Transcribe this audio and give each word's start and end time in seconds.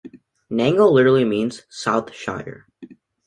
Nango 0.49 0.91
literally 0.91 1.23
means 1.25 1.61
"south 1.69 2.11
shire". 2.11 2.65